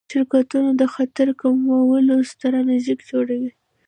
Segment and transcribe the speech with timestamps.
[0.11, 3.51] شرکتونه د خطر کمولو ستراتیژي جوړوي.